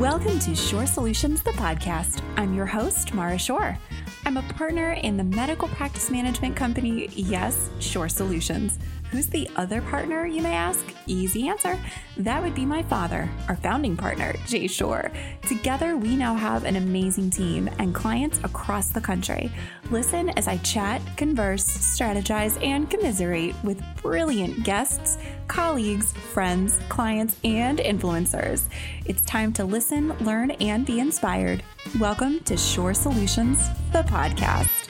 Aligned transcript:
Welcome 0.00 0.38
to 0.40 0.54
Shore 0.54 0.84
Solutions, 0.84 1.42
the 1.42 1.52
podcast. 1.52 2.20
I'm 2.36 2.52
your 2.52 2.66
host, 2.66 3.14
Mara 3.14 3.38
Shore. 3.38 3.78
I'm 4.26 4.36
a 4.36 4.42
partner 4.42 4.92
in 4.92 5.16
the 5.16 5.24
medical 5.24 5.68
practice 5.68 6.10
management 6.10 6.54
company, 6.54 7.08
yes, 7.14 7.70
Shore 7.78 8.10
Solutions. 8.10 8.78
Who's 9.16 9.28
the 9.28 9.48
other 9.56 9.80
partner, 9.80 10.26
you 10.26 10.42
may 10.42 10.52
ask? 10.52 10.84
Easy 11.06 11.48
answer. 11.48 11.80
That 12.18 12.42
would 12.42 12.54
be 12.54 12.66
my 12.66 12.82
father, 12.82 13.30
our 13.48 13.56
founding 13.56 13.96
partner, 13.96 14.34
Jay 14.44 14.66
Shore. 14.66 15.10
Together, 15.48 15.96
we 15.96 16.14
now 16.14 16.34
have 16.34 16.64
an 16.64 16.76
amazing 16.76 17.30
team 17.30 17.70
and 17.78 17.94
clients 17.94 18.38
across 18.44 18.90
the 18.90 19.00
country. 19.00 19.50
Listen 19.90 20.28
as 20.36 20.48
I 20.48 20.58
chat, 20.58 21.00
converse, 21.16 21.64
strategize, 21.64 22.62
and 22.62 22.90
commiserate 22.90 23.54
with 23.64 23.82
brilliant 24.02 24.64
guests, 24.64 25.16
colleagues, 25.48 26.12
friends, 26.12 26.78
clients, 26.90 27.36
and 27.42 27.78
influencers. 27.78 28.68
It's 29.06 29.22
time 29.22 29.50
to 29.54 29.64
listen, 29.64 30.14
learn, 30.18 30.50
and 30.50 30.84
be 30.84 31.00
inspired. 31.00 31.62
Welcome 31.98 32.40
to 32.40 32.58
Shore 32.58 32.92
Solutions, 32.92 33.66
the 33.92 34.02
podcast. 34.02 34.85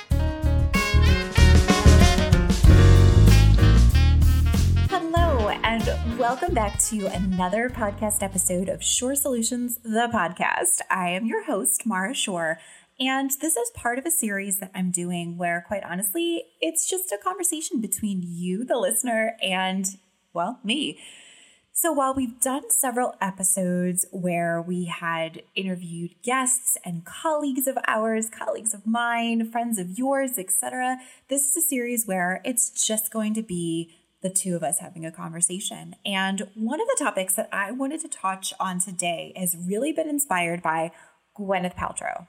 And 5.79 6.19
welcome 6.19 6.55
back 6.55 6.79
to 6.79 7.05
another 7.09 7.69
podcast 7.69 8.23
episode 8.23 8.71
of 8.71 8.83
Shore 8.83 9.15
Solutions, 9.15 9.79
the 9.83 10.09
podcast. 10.11 10.81
I 10.89 11.11
am 11.11 11.27
your 11.27 11.45
host, 11.45 11.85
Mara 11.85 12.15
Shore, 12.15 12.59
and 12.99 13.31
this 13.43 13.59
is 13.59 13.71
part 13.75 13.99
of 13.99 14.07
a 14.07 14.11
series 14.11 14.59
that 14.61 14.71
I'm 14.75 14.91
doing 14.91 15.37
where, 15.37 15.63
quite 15.69 15.85
honestly, 15.85 16.45
it's 16.63 16.89
just 16.89 17.13
a 17.13 17.19
conversation 17.23 17.83
between 17.83 18.23
you, 18.25 18.65
the 18.65 18.79
listener, 18.79 19.37
and, 19.43 19.85
well, 20.33 20.61
me. 20.65 20.99
So, 21.73 21.93
while 21.93 22.15
we've 22.15 22.41
done 22.41 22.71
several 22.71 23.15
episodes 23.21 24.07
where 24.11 24.63
we 24.63 24.87
had 24.87 25.43
interviewed 25.55 26.15
guests 26.23 26.79
and 26.87 27.05
colleagues 27.05 27.67
of 27.67 27.77
ours, 27.87 28.31
colleagues 28.31 28.73
of 28.73 28.87
mine, 28.87 29.51
friends 29.51 29.79
of 29.79 29.99
yours, 29.99 30.39
etc., 30.39 30.97
this 31.29 31.51
is 31.51 31.55
a 31.55 31.61
series 31.61 32.07
where 32.07 32.41
it's 32.47 32.71
just 32.71 33.13
going 33.13 33.35
to 33.35 33.43
be 33.43 33.95
the 34.27 34.35
two 34.35 34.57
of 34.57 34.65
us 34.65 34.81
having 34.81 35.07
a 35.07 35.13
conversation. 35.13 35.95
And 36.05 36.49
one 36.55 36.81
of 36.81 36.89
the 36.89 36.97
topics 36.99 37.35
that 37.35 37.49
I 37.53 37.71
wanted 37.71 38.01
to 38.01 38.09
touch 38.09 38.53
on 38.59 38.81
today 38.81 39.33
has 39.37 39.57
really 39.57 39.93
been 39.93 40.09
inspired 40.09 40.63
by 40.63 40.91
Gwyneth 41.39 41.77
Paltrow. 41.77 42.27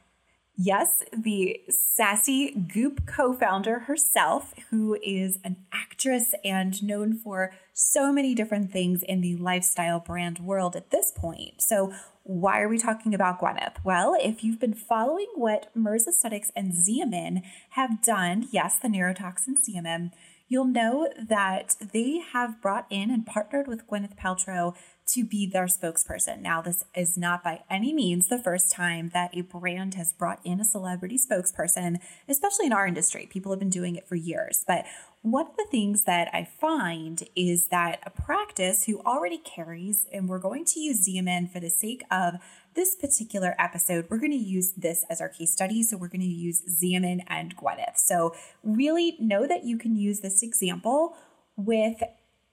Yes, 0.56 1.02
the 1.12 1.60
sassy 1.70 2.52
Goop 2.52 3.08
co 3.08 3.34
founder 3.34 3.80
herself, 3.80 4.54
who 4.70 4.98
is 5.04 5.40
an 5.44 5.58
actress 5.72 6.36
and 6.44 6.82
known 6.84 7.16
for 7.16 7.52
so 7.74 8.12
many 8.14 8.36
different 8.36 8.72
things 8.72 9.02
in 9.02 9.22
the 9.22 9.36
lifestyle 9.38 10.00
brand 10.00 10.40
world 10.40 10.76
at 10.76 10.92
this 10.92 11.12
point. 11.16 11.62
So, 11.62 11.94
why 12.24 12.62
are 12.62 12.68
we 12.68 12.78
talking 12.78 13.16
about 13.16 13.40
Gwyneth? 13.40 13.84
Well, 13.84 14.16
if 14.20 14.44
you've 14.44 14.60
been 14.60 14.74
following 14.74 15.28
what 15.36 15.72
Merz 15.76 16.08
Aesthetics 16.08 16.52
and 16.56 16.74
Xeomin 16.74 17.42
have 17.72 18.04
done, 18.04 18.48
yes, 18.52 18.78
the 18.78 18.88
neurotoxin 18.88 19.56
Xeomin, 19.58 20.12
you'll 20.48 20.66
know 20.66 21.10
that 21.20 21.76
they 21.94 22.20
have 22.34 22.62
brought 22.62 22.88
in 22.90 23.12
and 23.12 23.26
partnered 23.26 23.68
with 23.68 23.88
Gwyneth 23.88 24.18
Paltrow 24.18 24.76
to 25.08 25.24
be 25.24 25.46
their 25.46 25.66
spokesperson. 25.66 26.42
Now, 26.42 26.62
this 26.62 26.84
is 26.96 27.18
not 27.18 27.44
by 27.44 27.64
any 27.70 27.94
means 27.94 28.28
the 28.28 28.42
first 28.42 28.72
time 28.72 29.12
that 29.14 29.36
a 29.36 29.42
brand 29.42 29.94
has 29.94 30.12
brought 30.12 30.40
in 30.44 30.60
a 30.60 30.66
celebrity 30.66 31.18
spokesperson, 31.18 32.00
especially 32.28 32.66
in 32.66 32.74
our 32.74 32.86
industry. 32.86 33.28
People 33.30 33.52
have 33.52 33.60
been 33.60 33.70
doing 33.70 33.96
it 33.96 34.08
for 34.08 34.16
years. 34.16 34.64
But 34.68 34.86
one 35.22 35.48
of 35.48 35.56
the 35.58 35.68
things 35.70 36.04
that 36.04 36.30
I 36.34 36.44
find 36.44 37.24
is 37.36 37.68
that 37.68 38.02
a 38.06 38.10
practice 38.10 38.86
who 38.86 39.00
already 39.02 39.38
carries, 39.38 40.06
and 40.12 40.28
we're 40.28 40.40
going 40.40 40.66
to 40.66 40.80
use 40.80 41.08
Xeomin 41.08 41.52
for 41.52 41.60
the 41.60 41.70
sake 41.70 42.04
of 42.12 42.36
this 42.76 42.96
particular 42.96 43.56
episode, 43.58 44.08
we're 44.10 44.20
going 44.20 44.32
to 44.32 44.38
use 44.38 44.74
this 44.78 45.06
as 45.10 45.20
our 45.20 45.30
case 45.30 45.52
study. 45.54 45.84
So 45.84 45.98
we're 45.98 46.10
going 46.10 46.22
to 46.22 46.28
use 46.28 46.62
Xeomin 46.82 47.24
and 47.28 47.56
Gwyneth. 47.58 47.98
So 47.98 48.36
really 48.64 49.16
know 49.20 49.48
that 49.48 49.64
you 49.64 49.78
can 49.78 49.96
use 49.96 50.20
this 50.20 50.44
example 50.44 51.16
with 51.56 52.04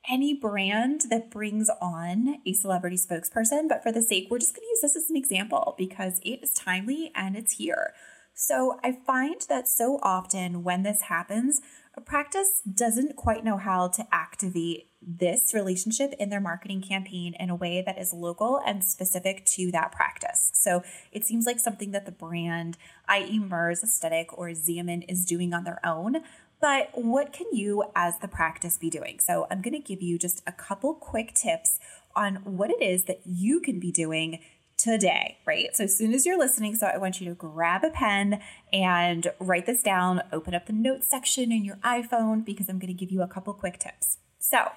any 0.08 0.34
brand 0.34 1.02
that 1.10 1.30
brings 1.30 1.70
on 1.80 2.36
a 2.46 2.52
celebrity 2.52 2.96
spokesperson. 2.96 3.68
But 3.68 3.82
for 3.82 3.92
the 3.92 4.02
sake, 4.02 4.28
we're 4.30 4.38
just 4.38 4.54
going 4.54 4.64
to 4.64 4.70
use 4.70 4.80
this 4.82 4.96
as 4.96 5.10
an 5.10 5.16
example 5.16 5.74
because 5.78 6.20
it 6.24 6.42
is 6.42 6.52
timely 6.52 7.10
and 7.14 7.36
it's 7.36 7.54
here. 7.54 7.94
So 8.34 8.80
I 8.82 8.98
find 9.06 9.40
that 9.48 9.68
so 9.68 10.00
often 10.02 10.64
when 10.64 10.82
this 10.82 11.02
happens, 11.02 11.60
a 11.96 12.00
practice 12.00 12.60
doesn't 12.62 13.14
quite 13.14 13.44
know 13.44 13.56
how 13.56 13.86
to 13.88 14.04
activate 14.10 14.90
this 15.00 15.54
relationship 15.54 16.12
in 16.18 16.30
their 16.30 16.40
marketing 16.40 16.82
campaign 16.82 17.34
in 17.38 17.50
a 17.50 17.54
way 17.54 17.82
that 17.86 17.98
is 17.98 18.12
local 18.12 18.60
and 18.66 18.82
specific 18.82 19.44
to 19.44 19.70
that 19.70 19.92
practice. 19.92 20.50
So 20.54 20.82
it 21.12 21.24
seems 21.24 21.46
like 21.46 21.60
something 21.60 21.92
that 21.92 22.06
the 22.06 22.12
brand, 22.12 22.76
i.e., 23.08 23.38
Merz 23.38 23.84
Aesthetic 23.84 24.36
or 24.36 24.48
Xeomin, 24.48 25.04
is 25.08 25.24
doing 25.24 25.54
on 25.54 25.62
their 25.62 25.78
own. 25.86 26.16
But 26.64 26.92
what 26.94 27.34
can 27.34 27.48
you, 27.52 27.84
as 27.94 28.20
the 28.20 28.26
practice, 28.26 28.78
be 28.78 28.88
doing? 28.88 29.20
So 29.20 29.46
I'm 29.50 29.60
going 29.60 29.74
to 29.74 29.86
give 29.86 30.00
you 30.00 30.18
just 30.18 30.42
a 30.46 30.52
couple 30.52 30.94
quick 30.94 31.34
tips 31.34 31.78
on 32.16 32.36
what 32.36 32.70
it 32.70 32.80
is 32.80 33.04
that 33.04 33.20
you 33.26 33.60
can 33.60 33.78
be 33.78 33.92
doing 33.92 34.38
today, 34.78 35.36
right? 35.44 35.76
So 35.76 35.84
as 35.84 35.94
soon 35.94 36.14
as 36.14 36.24
you're 36.24 36.38
listening, 36.38 36.74
so 36.74 36.86
I 36.86 36.96
want 36.96 37.20
you 37.20 37.28
to 37.28 37.34
grab 37.34 37.84
a 37.84 37.90
pen 37.90 38.40
and 38.72 39.30
write 39.38 39.66
this 39.66 39.82
down, 39.82 40.22
open 40.32 40.54
up 40.54 40.64
the 40.64 40.72
notes 40.72 41.06
section 41.06 41.52
in 41.52 41.66
your 41.66 41.76
iPhone 41.84 42.46
because 42.46 42.70
I'm 42.70 42.78
going 42.78 42.88
to 42.88 42.98
give 42.98 43.12
you 43.12 43.20
a 43.20 43.28
couple 43.28 43.52
quick 43.52 43.78
tips. 43.78 44.16
So, 44.38 44.70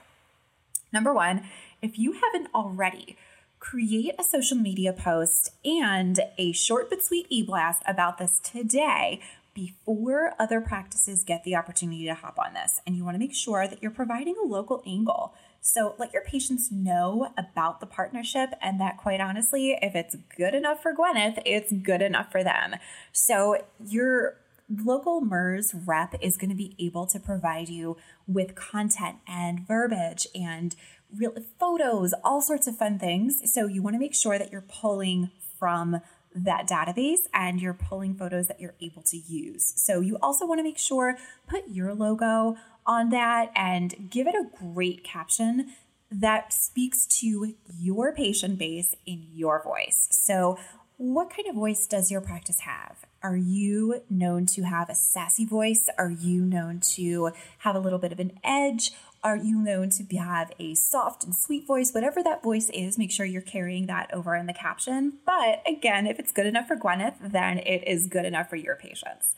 number 0.92 1.14
1, 1.14 1.42
if 1.82 1.98
you 1.98 2.20
haven't 2.22 2.50
already, 2.54 3.16
create 3.60 4.14
a 4.20 4.26
social 4.26 4.58
media 4.58 4.92
post 4.92 5.54
and 5.64 6.20
a 6.38 6.52
short 6.52 6.90
but 6.90 7.02
sweet 7.02 7.28
e-blast 7.30 7.82
about 7.88 8.18
this 8.18 8.42
today 8.42 9.22
before 9.58 10.36
other 10.38 10.62
practices 10.62 11.24
get 11.24 11.44
the 11.44 11.56
opportunity 11.56 12.06
to 12.06 12.14
hop 12.14 12.38
on 12.38 12.54
this. 12.54 12.80
And 12.86 12.96
you 12.96 13.04
want 13.04 13.16
to 13.16 13.20
make 13.20 13.34
sure 13.34 13.68
that 13.68 13.82
you're 13.82 13.90
providing 13.90 14.36
a 14.38 14.46
local 14.46 14.84
angle. 14.86 15.34
So 15.62 15.96
let 15.98 16.14
your 16.14 16.22
patients 16.22 16.72
know 16.72 17.34
about 17.36 17.80
the 17.80 17.88
partnership 17.88 18.52
and 18.62 18.80
that 18.80 18.98
quite 18.98 19.20
honestly, 19.20 19.76
if 19.82 19.96
it's 19.96 20.16
good 20.38 20.54
enough 20.54 20.84
for 20.84 20.94
Gwyneth, 20.94 21.42
it's 21.44 21.72
good 21.72 22.04
enough 22.04 22.32
for 22.32 22.44
them. 22.44 22.76
So 23.12 23.58
your 23.84 24.38
local 24.70 25.22
Merz 25.22 25.74
rep 25.74 26.14
is 26.22 26.38
going 26.38 26.52
to 26.52 26.56
be 26.56 26.76
able 26.78 27.08
to 27.08 27.20
provide 27.20 27.68
you 27.68 27.98
with 28.28 28.54
content 28.54 29.18
and 29.28 29.66
verbiage 29.68 30.28
and 30.36 30.76
real 31.16 31.34
photos, 31.60 32.14
all 32.24 32.44
sorts 32.44 32.68
of 32.68 32.78
fun 32.78 33.00
things. 33.00 33.42
So 33.52 33.66
you 33.66 33.82
want 33.82 33.96
to 33.96 34.00
make 34.00 34.14
sure 34.14 34.38
that 34.38 34.52
you're 34.52 34.62
pulling 34.62 35.32
from 35.58 36.02
that 36.46 36.68
database 36.68 37.22
and 37.34 37.62
you're 37.62 37.74
pulling 37.74 38.16
photos 38.16 38.48
that 38.48 38.60
you're 38.60 38.76
able 38.82 39.02
to 39.04 39.18
use. 39.18 39.74
So 39.76 40.00
you 40.00 40.18
also 40.22 40.46
want 40.46 40.60
to 40.60 40.64
make 40.64 40.78
sure 40.78 41.18
put 41.48 41.68
your 41.68 41.94
logo 41.94 42.58
on 42.86 43.10
that 43.10 43.52
and 43.56 44.10
give 44.10 44.28
it 44.28 44.36
a 44.36 44.46
great 44.58 45.04
caption 45.04 45.74
that 46.10 46.54
speaks 46.54 47.06
to 47.06 47.54
your 47.78 48.14
patient 48.14 48.58
base 48.58 48.96
in 49.06 49.28
your 49.34 49.62
voice. 49.64 50.08
So 50.12 50.58
what 50.98 51.30
kind 51.30 51.48
of 51.48 51.56
voice 51.56 51.86
does 51.86 52.10
your 52.10 52.22
practice 52.22 52.62
have? 52.62 53.06
Are 53.24 53.36
you 53.36 54.04
known 54.10 54.46
to 54.48 54.64
have 54.64 54.90
a 54.90 54.96
sassy 54.96 55.46
voice? 55.46 55.90
Are 55.98 56.12
you 56.12 56.42
known 56.42 56.80
to 56.96 57.32
have 57.60 57.76
a 57.76 57.80
little 57.80 58.00
bit 58.00 58.12
of 58.12 58.20
an 58.20 58.40
edge? 58.44 58.92
Are 59.24 59.36
you 59.36 59.60
known 59.60 59.90
to 59.90 60.04
have 60.18 60.52
a 60.60 60.76
soft 60.76 61.24
and 61.24 61.36
sweet 61.36 61.66
voice? 61.66 61.92
Whatever 61.92 62.22
that 62.24 62.44
voice 62.44 62.70
is, 62.70 62.98
make 62.98 63.12
sure 63.12 63.26
you're 63.26 63.42
carrying 63.42 63.88
that 63.88 64.14
over 64.14 64.36
in 64.36 64.46
the 64.46 64.54
caption. 64.54 65.14
But 65.26 65.64
again, 65.68 66.06
if 66.06 66.20
it's 66.20 66.32
good 66.32 66.46
enough 66.46 66.68
for 66.68 66.76
Gwyneth, 66.76 67.16
then 67.20 67.58
it 67.60 67.88
is 67.88 68.08
good 68.08 68.26
enough 68.26 68.50
for 68.50 68.56
your 68.56 68.76
patients. 68.76 69.34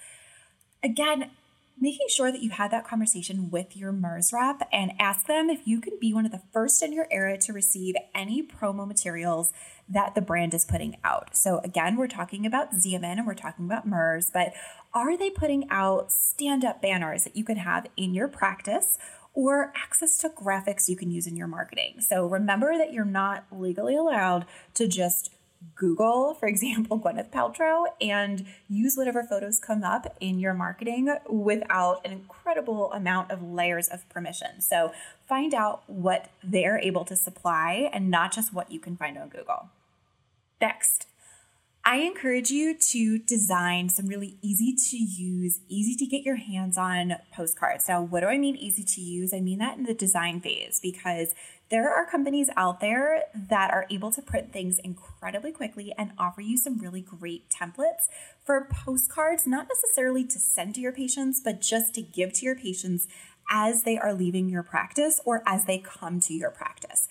Again, 0.84 1.31
making 1.81 2.07
sure 2.09 2.31
that 2.31 2.41
you 2.41 2.50
had 2.51 2.72
that 2.72 2.85
conversation 2.85 3.50
with 3.50 3.75
your 3.75 3.91
Merz 3.91 4.31
rep 4.34 4.67
and 4.72 4.91
ask 5.00 5.28
them 5.28 5.50
if 5.50 5.66
you 5.66 5.79
can 5.79 5.97
be 6.00 6.13
one 6.13 6.25
of 6.25 6.31
the 6.31 6.41
first 6.51 6.84
in 6.84 6.93
your 6.93 7.08
area 7.11 7.37
to 7.37 7.53
receive 7.53 7.96
any 8.14 8.46
promo 8.46 8.87
materials 8.87 9.53
that 9.87 10.16
the 10.16 10.22
brand 10.22 10.53
is 10.53 10.66
putting 10.66 10.97
out. 11.03 11.35
So 11.35 11.59
again, 11.59 11.97
we're 11.97 12.08
talking 12.08 12.46
about 12.46 12.73
Xeomin 12.73 13.17
and 13.17 13.28
we're 13.28 13.34
talking 13.34 13.66
about 13.66 13.87
Merz, 13.87 14.29
but 14.34 14.53
are 14.93 15.17
they 15.17 15.29
putting 15.29 15.70
out 15.70 16.11
stand-up 16.11 16.81
banners 16.81 17.23
that 17.23 17.35
you 17.35 17.43
can 17.43 17.58
have 17.58 17.87
in 17.96 18.14
your 18.14 18.28
practice 18.28 18.97
or 19.34 19.72
access 19.75 20.17
to 20.17 20.29
graphics 20.29 20.90
you 20.90 20.96
can 20.96 21.11
use 21.11 21.28
in 21.28 21.35
your 21.35 21.47
marketing. 21.47 22.02
So 22.02 22.25
remember 22.25 22.78
that 22.78 22.91
you're 22.91 23.05
not 23.05 23.46
legally 23.52 23.96
allowed 23.96 24.46
to 24.73 24.87
just 24.87 25.32
Google, 25.76 26.34
for 26.34 26.47
example, 26.47 27.00
Gwyneth 27.03 27.32
Paltrow 27.32 27.85
and 28.02 28.46
use 28.67 28.96
whatever 28.96 29.23
photos 29.23 29.59
come 29.59 29.84
up 29.84 30.16
in 30.20 30.40
your 30.40 30.53
marketing 30.53 31.16
without 31.28 32.06
an 32.06 32.11
incredible 32.11 32.91
amount 32.94 33.32
of 33.32 33.44
layers 33.44 33.88
of 33.88 34.08
permission. 34.09 34.61
So 34.61 34.94
find 35.28 35.53
out 35.53 35.84
what 35.88 36.29
they're 36.44 36.79
able 36.79 37.06
to 37.06 37.16
supply 37.16 37.90
and 37.91 38.09
not 38.09 38.32
just 38.32 38.53
what 38.53 38.72
you 38.72 38.79
can 38.79 38.96
find 38.96 39.17
on 39.17 39.29
Google. 39.29 39.70
Next, 40.61 41.08
I 41.90 42.02
encourage 42.02 42.52
you 42.52 42.76
to 42.78 43.18
design 43.18 43.90
some 43.90 44.06
really 44.06 44.38
easy 44.44 44.76
to 44.76 44.96
use, 44.96 45.59
easy 45.68 45.96
to 45.96 46.06
get 46.06 46.22
your 46.22 46.36
hands 46.36 46.78
on 46.78 47.16
postcards. 47.34 47.88
Now, 47.88 48.03
what 48.03 48.20
do 48.20 48.28
I 48.28 48.38
mean 48.38 48.56
easy 48.56 48.84
to 48.84 49.02
use? 49.02 49.34
I 49.34 49.40
mean 49.40 49.58
that 49.58 49.80
in 49.80 49.86
the 49.86 49.96
design 49.96 50.40
phase 50.40 50.80
because 50.80 51.34
there 51.72 51.91
are 51.91 52.06
companies 52.06 52.52
out 52.56 52.80
there 52.80 53.24
that 53.34 53.72
are 53.72 53.88
able 53.90 54.12
to 54.12 54.22
print 54.22 54.53
things 54.53 54.78
incredibly 54.78 55.52
quickly 55.52 55.91
and 55.97 56.12
offer 56.20 56.41
you 56.41 56.58
some 56.59 56.78
really 56.78 57.02
great 57.02 57.50
templates 57.50 58.06
for 58.46 58.70
postcards, 58.72 59.47
not 59.47 59.68
necessarily 59.68 60.24
to 60.26 60.38
send 60.38 60.76
to 60.76 60.82
your 60.82 60.92
patients, 60.92 61.42
but 61.44 61.59
just 61.59 61.96
to 61.96 62.03
give 62.03 62.34
to 62.34 62.46
your 62.46 62.56
patients 62.56 63.08
as 63.50 63.82
they 63.82 63.97
are 63.97 64.14
leaving 64.14 64.47
your 64.47 64.62
practice 64.62 65.20
or 65.26 65.42
as 65.47 65.66
they 65.66 65.80
come 65.80 66.20
to 66.20 66.35
your 66.35 66.52
practice. 66.52 67.08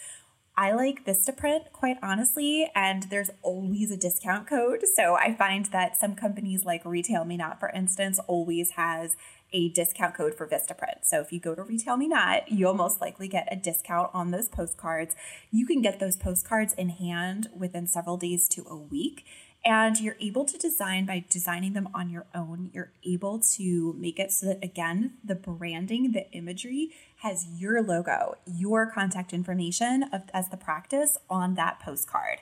I 0.61 0.73
like 0.73 1.05
Vistaprint, 1.05 1.71
quite 1.73 1.99
honestly, 2.03 2.69
and 2.75 3.05
there's 3.05 3.31
always 3.43 3.93
a 3.93 3.97
discount 3.97 4.49
code. 4.49 4.81
So 4.97 5.15
I 5.15 5.33
find 5.33 5.67
that 5.67 5.97
some 5.97 6.17
companies 6.17 6.65
like 6.65 6.85
Retail 6.85 7.25
Me 7.25 7.37
Not, 7.37 7.61
for 7.61 7.71
instance, 7.71 8.19
always 8.27 8.71
has 8.71 9.17
a 9.53 9.69
discount 9.69 10.17
code 10.17 10.35
for 10.35 10.49
Vistaprint. 10.49 11.05
So 11.05 11.21
if 11.21 11.33
you 11.33 11.39
go 11.39 11.55
to 11.55 11.63
Retail 11.63 11.97
Me 11.97 12.09
Not, 12.09 12.51
you'll 12.51 12.75
most 12.75 13.01
likely 13.01 13.29
get 13.29 13.47
a 13.53 13.57
discount 13.57 14.11
on 14.13 14.33
those 14.33 14.49
postcards. 14.49 15.15
You 15.53 15.65
can 15.65 15.81
get 15.81 16.01
those 16.01 16.17
postcards 16.17 16.75
in 16.75 16.89
hand 16.89 17.51
within 17.57 17.87
several 17.87 18.17
days 18.17 18.49
to 18.49 18.67
a 18.69 18.77
week. 18.77 19.25
And 19.65 20.01
you're 20.01 20.17
able 20.21 20.45
to 20.45 20.57
design 20.57 21.05
by 21.05 21.25
designing 21.29 21.73
them 21.73 21.89
on 21.93 22.11
your 22.11 22.27
own. 22.35 22.71
You're 22.73 22.93
able 23.05 23.41
to 23.57 23.95
make 23.99 24.19
it 24.19 24.33
so 24.33 24.47
that, 24.47 24.63
again, 24.63 25.15
the 25.23 25.35
branding, 25.35 26.13
the 26.13 26.31
imagery 26.33 26.93
has 27.23 27.47
your 27.57 27.83
logo, 27.83 28.37
your 28.47 28.91
contact 28.91 29.33
information 29.33 30.05
of, 30.13 30.23
as 30.33 30.49
the 30.49 30.57
practice 30.57 31.19
on 31.29 31.55
that 31.57 31.81
postcard. 31.81 32.39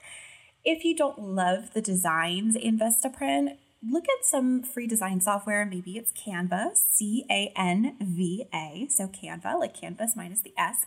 If 0.63 0.85
you 0.85 0.95
don't 0.95 1.19
love 1.19 1.73
the 1.73 1.81
designs 1.81 2.55
in 2.55 2.77
Vistaprint, 2.77 3.57
look 3.89 4.05
at 4.05 4.25
some 4.25 4.63
free 4.63 4.87
design 4.87 5.21
software. 5.21 5.65
Maybe 5.65 5.97
it's 5.97 6.11
Canva, 6.11 6.77
C 6.91 7.25
A 7.29 7.51
N 7.55 7.95
V 7.99 8.45
A. 8.53 8.87
So 8.89 9.07
Canva, 9.07 9.59
like 9.59 9.79
Canvas 9.79 10.15
minus 10.15 10.41
the 10.41 10.53
S. 10.57 10.85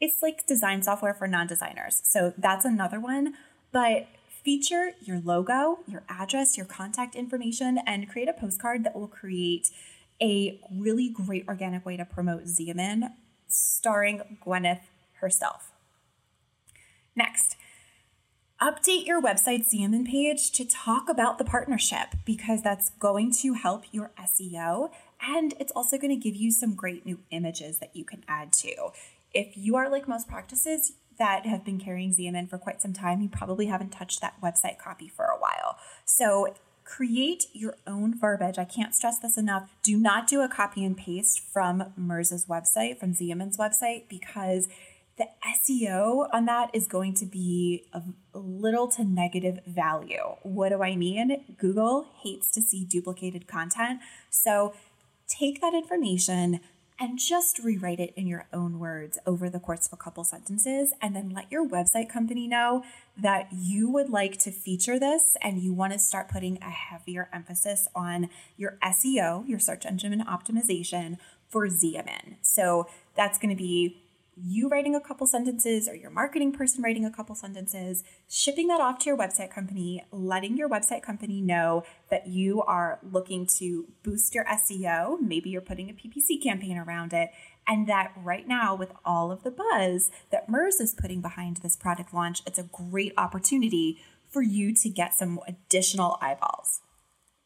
It's 0.00 0.22
like 0.22 0.46
design 0.46 0.82
software 0.82 1.14
for 1.14 1.28
non 1.28 1.46
designers. 1.46 2.00
So 2.04 2.34
that's 2.36 2.64
another 2.64 2.98
one. 2.98 3.34
But 3.70 4.08
Feature 4.44 4.92
your 5.00 5.20
logo, 5.20 5.78
your 5.86 6.02
address, 6.08 6.56
your 6.56 6.66
contact 6.66 7.14
information, 7.14 7.78
and 7.86 8.10
create 8.10 8.28
a 8.28 8.32
postcard 8.32 8.82
that 8.84 8.94
will 8.94 9.06
create 9.06 9.70
a 10.20 10.60
really 10.70 11.08
great 11.08 11.46
organic 11.46 11.86
way 11.86 11.96
to 11.96 12.04
promote 12.04 12.44
Xeomin 12.44 13.12
starring 13.46 14.38
Gwyneth 14.44 14.80
herself. 15.20 15.70
Next, 17.14 17.56
update 18.60 19.06
your 19.06 19.22
website 19.22 19.68
Xeomin 19.68 20.08
page 20.08 20.50
to 20.52 20.64
talk 20.64 21.08
about 21.08 21.38
the 21.38 21.44
partnership 21.44 22.14
because 22.24 22.62
that's 22.62 22.90
going 22.90 23.32
to 23.42 23.52
help 23.54 23.84
your 23.92 24.10
SEO 24.18 24.90
and 25.20 25.54
it's 25.60 25.72
also 25.72 25.98
going 25.98 26.10
to 26.10 26.16
give 26.16 26.34
you 26.34 26.50
some 26.50 26.74
great 26.74 27.06
new 27.06 27.20
images 27.30 27.78
that 27.78 27.94
you 27.94 28.04
can 28.04 28.24
add 28.26 28.52
to. 28.54 28.90
If 29.32 29.56
you 29.56 29.76
are 29.76 29.88
like 29.88 30.08
most 30.08 30.28
practices, 30.28 30.92
that 31.18 31.46
have 31.46 31.64
been 31.64 31.78
carrying 31.80 32.14
Xeomin 32.14 32.48
for 32.48 32.58
quite 32.58 32.82
some 32.82 32.92
time, 32.92 33.20
you 33.20 33.28
probably 33.28 33.66
haven't 33.66 33.90
touched 33.90 34.20
that 34.20 34.40
website 34.42 34.78
copy 34.78 35.08
for 35.08 35.24
a 35.24 35.38
while. 35.38 35.76
So 36.04 36.54
create 36.84 37.44
your 37.52 37.76
own 37.86 38.18
verbiage. 38.18 38.58
I 38.58 38.64
can't 38.64 38.94
stress 38.94 39.18
this 39.18 39.38
enough. 39.38 39.70
Do 39.82 39.96
not 39.96 40.26
do 40.26 40.40
a 40.40 40.48
copy 40.48 40.84
and 40.84 40.96
paste 40.96 41.40
from 41.40 41.92
Merz's 41.98 42.46
website, 42.46 42.98
from 42.98 43.14
Xeomin's 43.14 43.56
website, 43.56 44.08
because 44.08 44.68
the 45.18 45.26
SEO 45.44 46.28
on 46.32 46.46
that 46.46 46.70
is 46.72 46.88
going 46.88 47.14
to 47.14 47.26
be 47.26 47.84
of 47.92 48.04
little 48.34 48.88
to 48.88 49.04
negative 49.04 49.60
value. 49.66 50.36
What 50.42 50.70
do 50.70 50.82
I 50.82 50.96
mean? 50.96 51.44
Google 51.58 52.06
hates 52.22 52.50
to 52.52 52.62
see 52.62 52.84
duplicated 52.84 53.46
content. 53.46 54.00
So 54.30 54.74
take 55.28 55.60
that 55.60 55.74
information, 55.74 56.60
and 56.98 57.18
just 57.18 57.58
rewrite 57.58 58.00
it 58.00 58.12
in 58.16 58.26
your 58.26 58.46
own 58.52 58.78
words 58.78 59.18
over 59.26 59.50
the 59.50 59.58
course 59.58 59.86
of 59.86 59.92
a 59.92 60.02
couple 60.02 60.24
sentences. 60.24 60.94
And 61.00 61.16
then 61.16 61.30
let 61.30 61.50
your 61.50 61.66
website 61.66 62.08
company 62.08 62.46
know 62.46 62.84
that 63.16 63.48
you 63.52 63.90
would 63.90 64.08
like 64.08 64.38
to 64.38 64.50
feature 64.50 64.98
this 64.98 65.36
and 65.42 65.60
you 65.60 65.72
want 65.72 65.92
to 65.92 65.98
start 65.98 66.28
putting 66.28 66.58
a 66.62 66.70
heavier 66.70 67.28
emphasis 67.32 67.88
on 67.94 68.28
your 68.56 68.78
SEO, 68.82 69.48
your 69.48 69.58
search 69.58 69.84
engine 69.84 70.22
optimization 70.24 71.18
for 71.48 71.68
Xeomin. 71.68 72.36
So 72.42 72.86
that's 73.16 73.38
going 73.38 73.54
to 73.54 73.62
be 73.62 74.02
you 74.44 74.68
writing 74.68 74.94
a 74.94 75.00
couple 75.00 75.26
sentences 75.26 75.88
or 75.88 75.94
your 75.94 76.10
marketing 76.10 76.52
person 76.52 76.82
writing 76.82 77.04
a 77.04 77.10
couple 77.10 77.34
sentences, 77.34 78.02
shipping 78.28 78.66
that 78.68 78.80
off 78.80 78.98
to 79.00 79.06
your 79.06 79.16
website 79.16 79.50
company, 79.50 80.04
letting 80.10 80.56
your 80.56 80.68
website 80.68 81.02
company 81.02 81.40
know 81.40 81.84
that 82.10 82.26
you 82.26 82.62
are 82.62 82.98
looking 83.02 83.46
to 83.58 83.86
boost 84.02 84.34
your 84.34 84.44
SEO. 84.44 85.20
Maybe 85.20 85.50
you're 85.50 85.60
putting 85.60 85.88
a 85.88 85.92
PPC 85.92 86.42
campaign 86.42 86.76
around 86.76 87.12
it. 87.12 87.30
And 87.66 87.86
that 87.86 88.12
right 88.16 88.48
now, 88.48 88.74
with 88.74 88.92
all 89.04 89.30
of 89.30 89.44
the 89.44 89.52
buzz 89.52 90.10
that 90.30 90.48
Merz 90.48 90.80
is 90.80 90.94
putting 90.94 91.20
behind 91.20 91.58
this 91.58 91.76
product 91.76 92.12
launch, 92.12 92.42
it's 92.44 92.58
a 92.58 92.64
great 92.64 93.12
opportunity 93.16 93.98
for 94.28 94.42
you 94.42 94.74
to 94.74 94.88
get 94.88 95.14
some 95.14 95.38
additional 95.46 96.18
eyeballs. 96.20 96.80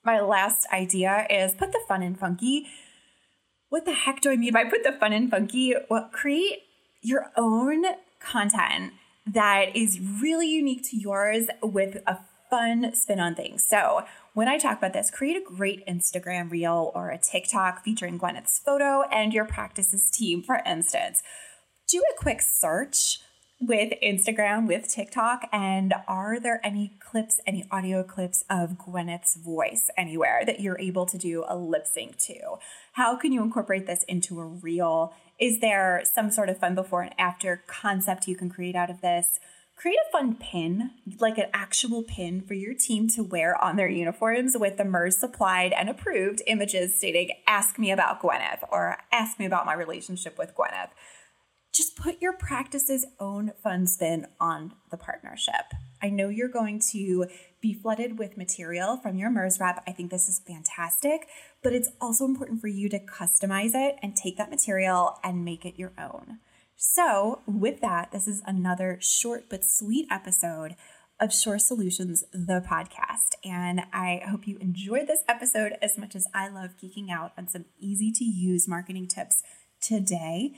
My 0.02 0.20
last 0.20 0.66
idea 0.72 1.26
is 1.28 1.52
put 1.52 1.72
the 1.72 1.80
fun 1.86 2.02
and 2.02 2.18
funky 2.18 2.66
what 3.68 3.84
the 3.84 3.92
heck 3.92 4.20
do 4.20 4.30
I 4.30 4.36
mean 4.36 4.52
by 4.52 4.64
put 4.64 4.84
the 4.84 4.92
fun 4.92 5.12
and 5.12 5.30
funky? 5.30 5.74
Well, 5.90 6.08
create 6.12 6.60
your 7.06 7.30
own 7.36 7.84
content 8.18 8.92
that 9.26 9.76
is 9.76 10.00
really 10.20 10.48
unique 10.48 10.82
to 10.90 10.96
yours 10.96 11.46
with 11.62 12.02
a 12.06 12.18
fun 12.50 12.94
spin 12.94 13.20
on 13.20 13.34
things. 13.34 13.64
So, 13.64 14.04
when 14.34 14.48
I 14.48 14.58
talk 14.58 14.78
about 14.78 14.92
this, 14.92 15.10
create 15.10 15.36
a 15.36 15.44
great 15.44 15.86
Instagram 15.86 16.50
reel 16.50 16.92
or 16.94 17.10
a 17.10 17.18
TikTok 17.18 17.82
featuring 17.82 18.18
Gwyneth's 18.18 18.58
photo 18.58 19.02
and 19.10 19.32
your 19.32 19.46
practices 19.46 20.10
team, 20.10 20.42
for 20.42 20.62
instance. 20.66 21.22
Do 21.88 21.98
a 21.98 22.22
quick 22.22 22.42
search 22.42 23.20
with 23.60 23.94
Instagram, 24.02 24.66
with 24.66 24.88
TikTok, 24.88 25.48
and 25.52 25.94
are 26.06 26.38
there 26.38 26.60
any 26.62 26.92
clips, 27.00 27.40
any 27.46 27.66
audio 27.70 28.02
clips 28.02 28.44
of 28.50 28.76
Gwyneth's 28.76 29.36
voice 29.36 29.88
anywhere 29.96 30.42
that 30.44 30.60
you're 30.60 30.78
able 30.78 31.06
to 31.06 31.16
do 31.16 31.44
a 31.48 31.56
lip 31.56 31.86
sync 31.86 32.18
to? 32.18 32.58
How 32.92 33.16
can 33.16 33.32
you 33.32 33.42
incorporate 33.42 33.86
this 33.86 34.02
into 34.04 34.40
a 34.40 34.44
reel? 34.44 35.14
Is 35.38 35.60
there 35.60 36.02
some 36.10 36.30
sort 36.30 36.48
of 36.48 36.58
fun 36.58 36.74
before 36.74 37.02
and 37.02 37.14
after 37.18 37.62
concept 37.66 38.26
you 38.26 38.36
can 38.36 38.48
create 38.48 38.74
out 38.74 38.88
of 38.88 39.02
this? 39.02 39.38
Create 39.76 39.98
a 40.08 40.10
fun 40.10 40.34
pin, 40.34 40.92
like 41.20 41.36
an 41.36 41.50
actual 41.52 42.02
pin 42.02 42.40
for 42.40 42.54
your 42.54 42.72
team 42.72 43.08
to 43.08 43.22
wear 43.22 43.62
on 43.62 43.76
their 43.76 43.88
uniforms 43.88 44.56
with 44.58 44.78
the 44.78 44.84
Merz 44.84 45.18
supplied 45.18 45.74
and 45.74 45.90
approved 45.90 46.40
images 46.46 46.96
stating, 46.96 47.32
Ask 47.46 47.78
me 47.78 47.90
about 47.90 48.22
Gwyneth 48.22 48.66
or 48.72 48.96
Ask 49.12 49.38
me 49.38 49.44
about 49.44 49.66
my 49.66 49.74
relationship 49.74 50.38
with 50.38 50.54
Gwyneth 50.54 50.88
just 51.76 51.94
put 51.94 52.22
your 52.22 52.32
practice's 52.32 53.04
own 53.20 53.52
fun 53.62 53.86
spin 53.86 54.26
on 54.40 54.72
the 54.90 54.96
partnership. 54.96 55.74
I 56.02 56.08
know 56.08 56.30
you're 56.30 56.48
going 56.48 56.80
to 56.92 57.26
be 57.60 57.74
flooded 57.74 58.18
with 58.18 58.38
material 58.38 58.96
from 58.96 59.18
your 59.18 59.30
Merz 59.30 59.60
rep. 59.60 59.82
I 59.86 59.92
think 59.92 60.10
this 60.10 60.28
is 60.28 60.40
fantastic, 60.46 61.28
but 61.62 61.74
it's 61.74 61.90
also 62.00 62.24
important 62.24 62.60
for 62.60 62.68
you 62.68 62.88
to 62.88 62.98
customize 62.98 63.72
it 63.74 63.96
and 64.02 64.16
take 64.16 64.38
that 64.38 64.50
material 64.50 65.18
and 65.22 65.44
make 65.44 65.66
it 65.66 65.78
your 65.78 65.92
own. 65.98 66.38
So, 66.76 67.40
with 67.46 67.80
that, 67.80 68.12
this 68.12 68.26
is 68.26 68.42
another 68.46 68.98
short 69.00 69.48
but 69.48 69.64
sweet 69.64 70.06
episode 70.10 70.76
of 71.18 71.32
Shore 71.32 71.58
Solutions, 71.58 72.24
the 72.32 72.62
podcast. 72.66 73.34
And 73.44 73.82
I 73.92 74.22
hope 74.28 74.46
you 74.46 74.58
enjoyed 74.58 75.06
this 75.08 75.24
episode 75.28 75.72
as 75.80 75.96
much 75.96 76.14
as 76.14 76.26
I 76.34 76.48
love 76.48 76.76
geeking 76.82 77.10
out 77.10 77.32
on 77.38 77.48
some 77.48 77.64
easy 77.78 78.12
to 78.12 78.24
use 78.24 78.68
marketing 78.68 79.08
tips 79.08 79.42
today. 79.80 80.52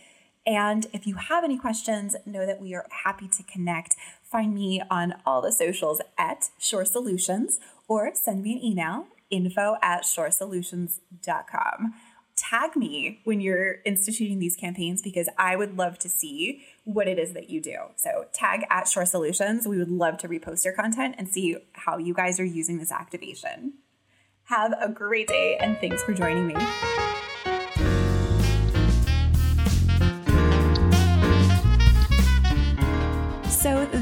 And 0.46 0.86
if 0.92 1.06
you 1.06 1.16
have 1.16 1.44
any 1.44 1.58
questions, 1.58 2.16
know 2.24 2.46
that 2.46 2.60
we 2.60 2.74
are 2.74 2.86
happy 3.04 3.28
to 3.28 3.42
connect. 3.42 3.96
Find 4.22 4.54
me 4.54 4.82
on 4.90 5.14
all 5.26 5.42
the 5.42 5.52
socials 5.52 6.00
at 6.16 6.50
Shore 6.58 6.84
Solutions 6.84 7.60
or 7.86 8.14
send 8.14 8.42
me 8.42 8.52
an 8.52 8.64
email 8.64 9.06
info 9.30 9.76
at 9.82 10.04
shoresolutions.com. 10.04 11.94
Tag 12.36 12.76
me 12.76 13.20
when 13.24 13.40
you're 13.40 13.76
instituting 13.84 14.38
these 14.38 14.54
campaigns 14.54 15.02
because 15.02 15.28
I 15.36 15.56
would 15.56 15.76
love 15.76 15.98
to 15.98 16.08
see 16.08 16.62
what 16.84 17.08
it 17.08 17.18
is 17.18 17.32
that 17.32 17.50
you 17.50 17.60
do. 17.60 17.76
So, 17.96 18.26
tag 18.32 18.64
at 18.70 18.86
Shore 18.86 19.06
Solutions. 19.06 19.66
We 19.66 19.76
would 19.76 19.90
love 19.90 20.18
to 20.18 20.28
repost 20.28 20.64
your 20.64 20.72
content 20.72 21.16
and 21.18 21.28
see 21.28 21.56
how 21.72 21.98
you 21.98 22.14
guys 22.14 22.38
are 22.38 22.44
using 22.44 22.78
this 22.78 22.92
activation. 22.92 23.74
Have 24.44 24.72
a 24.80 24.88
great 24.88 25.26
day 25.26 25.56
and 25.60 25.76
thanks 25.78 26.02
for 26.04 26.14
joining 26.14 26.46
me. 26.46 26.54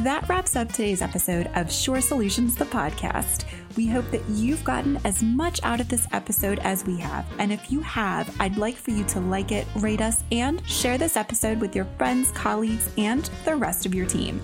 That 0.06 0.28
wraps 0.28 0.54
up 0.54 0.70
today's 0.70 1.02
episode 1.02 1.50
of 1.56 1.72
Shore 1.72 2.00
Solutions, 2.00 2.54
the 2.54 2.64
podcast. 2.66 3.44
We 3.76 3.88
hope 3.88 4.08
that 4.12 4.22
you've 4.28 4.62
gotten 4.62 5.00
as 5.04 5.20
much 5.20 5.60
out 5.64 5.80
of 5.80 5.88
this 5.88 6.06
episode 6.12 6.60
as 6.60 6.84
we 6.84 6.96
have. 6.98 7.26
And 7.40 7.52
if 7.52 7.72
you 7.72 7.80
have, 7.80 8.32
I'd 8.38 8.56
like 8.56 8.76
for 8.76 8.92
you 8.92 9.02
to 9.02 9.18
like 9.18 9.50
it, 9.50 9.66
rate 9.74 10.00
us, 10.00 10.22
and 10.30 10.64
share 10.64 10.96
this 10.96 11.16
episode 11.16 11.60
with 11.60 11.74
your 11.74 11.86
friends, 11.98 12.30
colleagues, 12.30 12.88
and 12.96 13.28
the 13.44 13.56
rest 13.56 13.84
of 13.84 13.96
your 13.96 14.06
team. 14.06 14.40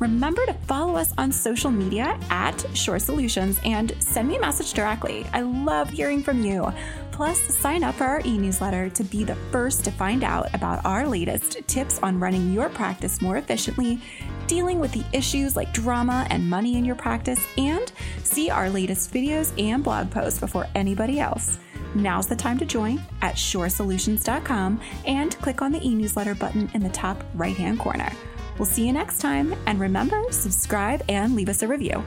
Remember 0.00 0.44
to 0.44 0.52
follow 0.52 0.96
us 0.96 1.14
on 1.16 1.32
social 1.32 1.70
media 1.70 2.20
at 2.28 2.62
Shore 2.76 2.98
Solutions 2.98 3.58
and 3.64 3.96
send 4.00 4.28
me 4.28 4.36
a 4.36 4.40
message 4.40 4.74
directly. 4.74 5.24
I 5.32 5.40
love 5.40 5.88
hearing 5.88 6.22
from 6.22 6.44
you. 6.44 6.70
Plus, 7.10 7.40
sign 7.40 7.82
up 7.82 7.94
for 7.94 8.04
our 8.04 8.20
e 8.26 8.36
newsletter 8.36 8.90
to 8.90 9.02
be 9.02 9.24
the 9.24 9.36
first 9.50 9.82
to 9.86 9.90
find 9.90 10.22
out 10.22 10.54
about 10.54 10.84
our 10.84 11.08
latest 11.08 11.66
tips 11.66 11.98
on 12.02 12.20
running 12.20 12.52
your 12.52 12.68
practice 12.68 13.22
more 13.22 13.38
efficiently, 13.38 13.98
dealing 14.46 14.78
with 14.78 14.92
the 14.92 15.04
issues 15.12 15.56
like 15.56 15.72
drama 15.72 16.26
and 16.30 16.48
money 16.48 16.76
in 16.76 16.84
your 16.84 16.96
practice, 16.96 17.44
and 17.56 17.92
see 18.22 18.50
our 18.50 18.70
latest 18.70 19.12
videos 19.12 19.52
and 19.62 19.82
blog 19.82 20.10
posts 20.10 20.40
before 20.40 20.66
anybody 20.74 21.20
else. 21.20 21.58
Now's 21.94 22.26
the 22.26 22.36
time 22.36 22.58
to 22.58 22.66
join 22.66 23.00
at 23.22 23.36
shoresolutions.com 23.36 24.80
and 25.06 25.36
click 25.38 25.62
on 25.62 25.72
the 25.72 25.86
e 25.86 25.94
newsletter 25.94 26.34
button 26.34 26.70
in 26.74 26.82
the 26.82 26.90
top 26.90 27.24
right 27.34 27.56
hand 27.56 27.78
corner. 27.78 28.10
We'll 28.58 28.66
see 28.66 28.86
you 28.86 28.92
next 28.92 29.20
time, 29.20 29.54
and 29.66 29.78
remember, 29.80 30.22
subscribe 30.30 31.02
and 31.08 31.34
leave 31.34 31.48
us 31.48 31.62
a 31.62 31.68
review. 31.68 32.04